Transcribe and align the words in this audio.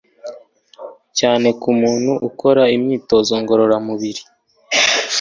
cyane 1.17 1.47
ku 1.61 1.69
muntu 1.81 2.11
ukora 2.29 2.63
imyitozo 2.75 3.33
ngororamibiri. 3.41 4.21